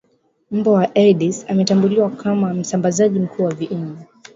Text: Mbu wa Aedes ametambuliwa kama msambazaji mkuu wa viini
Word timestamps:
Mbu 0.51 0.71
wa 0.73 0.91
Aedes 0.95 1.45
ametambuliwa 1.49 2.09
kama 2.09 2.53
msambazaji 2.53 3.19
mkuu 3.19 3.43
wa 3.43 3.53
viini 3.53 3.97